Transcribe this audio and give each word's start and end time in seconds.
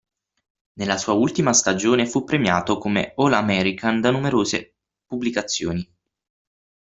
Nella 0.79 0.97
sua 0.97 1.13
ultima 1.13 1.53
stagione 1.53 2.07
fu 2.07 2.23
premiato 2.23 2.79
come 2.79 3.13
All-American 3.17 4.01
da 4.01 4.09
numerose 4.09 4.73
pubblicazioni. 5.05 5.87